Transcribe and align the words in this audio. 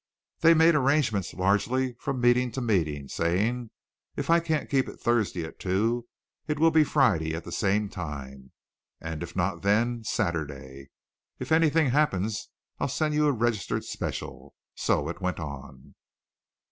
They 0.39 0.55
made 0.55 0.73
arrangements 0.73 1.31
largely 1.31 1.93
from 1.99 2.19
meeting 2.19 2.49
to 2.53 2.59
meeting, 2.61 3.07
saying, 3.07 3.69
"If 4.15 4.31
I 4.31 4.39
can't 4.39 4.67
keep 4.67 4.89
it 4.89 4.99
Thursday 4.99 5.43
at 5.45 5.59
two 5.59 6.07
it 6.47 6.57
will 6.57 6.71
be 6.71 6.83
Friday 6.83 7.35
at 7.35 7.43
the 7.43 7.51
same 7.51 7.87
time; 7.87 8.51
and 8.99 9.21
if 9.21 9.35
not 9.35 9.61
then, 9.61 10.03
Saturday. 10.03 10.89
If 11.37 11.51
anything 11.51 11.91
happens 11.91 12.49
I'll 12.79 12.87
send 12.87 13.13
you 13.13 13.27
a 13.27 13.31
registered 13.31 13.83
special." 13.83 14.55
So 14.73 15.07
it 15.07 15.21
went 15.21 15.39
on. 15.39 15.93